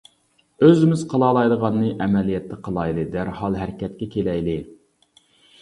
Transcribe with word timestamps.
ئۆزىمىز 0.67 1.03
قىلالايدىغاننى 1.11 1.91
ئەمەلىيەتتە 2.05 2.59
قىلايلى، 2.69 3.05
دەرھال 3.17 3.59
ھەرىكەتكە 3.61 4.09
كېلەيلى. 4.17 4.57